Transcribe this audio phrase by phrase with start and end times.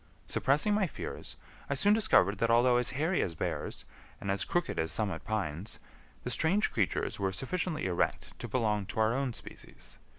[0.25, 1.37] Suppressing my fears,
[1.69, 3.85] I soon discovered that although as hairy as bears
[4.19, 5.77] and as crooked as summit pines,
[6.23, 9.99] the strange creatures were sufficiently erect to belong to our own species.